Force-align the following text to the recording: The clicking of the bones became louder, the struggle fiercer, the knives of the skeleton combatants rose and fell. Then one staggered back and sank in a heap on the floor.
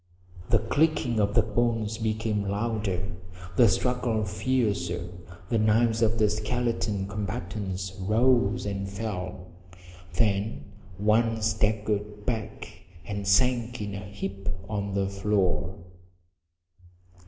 The 0.49 0.57
clicking 0.57 1.19
of 1.19 1.35
the 1.35 1.43
bones 1.43 1.99
became 1.99 2.41
louder, 2.49 3.11
the 3.55 3.67
struggle 3.69 4.25
fiercer, 4.25 5.11
the 5.49 5.59
knives 5.59 6.01
of 6.01 6.17
the 6.17 6.27
skeleton 6.27 7.07
combatants 7.07 7.95
rose 7.99 8.65
and 8.65 8.89
fell. 8.89 9.51
Then 10.13 10.65
one 10.97 11.43
staggered 11.43 12.25
back 12.25 12.81
and 13.05 13.27
sank 13.27 13.79
in 13.79 13.93
a 13.93 13.99
heap 13.99 14.49
on 14.67 14.95
the 14.95 15.07
floor. 15.07 15.77